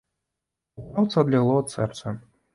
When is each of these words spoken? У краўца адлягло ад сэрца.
У 0.81 0.85
краўца 0.87 1.15
адлягло 1.25 1.61
ад 1.61 1.67
сэрца. 1.77 2.17